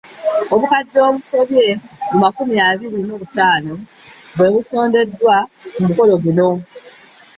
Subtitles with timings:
[0.53, 1.67] Obukadde obusobye
[2.09, 3.73] mu makumi abiri mu butaano
[4.35, 5.35] bwe busondeddwa
[5.73, 6.49] ku mukolo guno